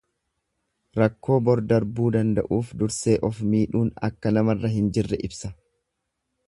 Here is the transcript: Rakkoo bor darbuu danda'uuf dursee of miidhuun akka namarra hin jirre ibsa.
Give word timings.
Rakkoo 0.99 1.35
bor 1.49 1.61
darbuu 1.73 2.07
danda'uuf 2.15 2.73
dursee 2.81 3.17
of 3.31 3.43
miidhuun 3.53 3.93
akka 4.09 4.35
namarra 4.39 4.77
hin 4.79 4.93
jirre 4.99 5.23
ibsa. 5.31 5.57